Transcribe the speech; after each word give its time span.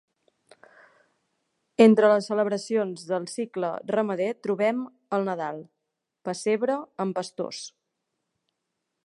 Entre 1.85 2.09
les 2.13 2.29
celebracions 2.31 3.03
del 3.11 3.27
cicle 3.33 3.69
ramader 3.97 4.31
trobem 4.47 4.81
el 5.19 5.29
Nadal: 5.31 5.63
pessebre 6.31 6.81
amb 7.07 7.21
pastors. 7.21 7.63